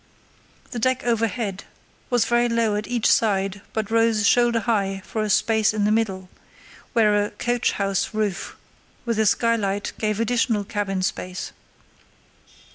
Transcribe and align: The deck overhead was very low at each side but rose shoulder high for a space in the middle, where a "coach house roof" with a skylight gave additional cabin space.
The 0.71 0.79
deck 0.79 1.03
overhead 1.03 1.65
was 2.09 2.25
very 2.25 2.49
low 2.49 2.75
at 2.75 2.87
each 2.87 3.05
side 3.05 3.61
but 3.71 3.91
rose 3.91 4.25
shoulder 4.27 4.61
high 4.61 5.03
for 5.05 5.21
a 5.21 5.29
space 5.29 5.75
in 5.75 5.83
the 5.85 5.91
middle, 5.91 6.27
where 6.93 7.23
a 7.23 7.29
"coach 7.29 7.73
house 7.73 8.11
roof" 8.11 8.55
with 9.05 9.19
a 9.19 9.27
skylight 9.27 9.93
gave 9.99 10.19
additional 10.19 10.63
cabin 10.63 11.03
space. 11.03 11.51